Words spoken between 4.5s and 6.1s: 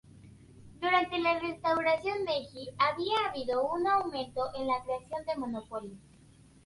en la creación de monopolios.